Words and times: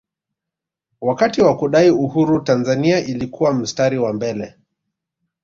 wakati 1.01 1.41
wa 1.41 1.57
kudai 1.57 1.89
uhuru 1.89 2.39
tanzania 2.41 2.99
ilikuwa 3.05 3.53
mstari 3.53 3.97
wa 3.97 4.13
mbele 4.13 4.55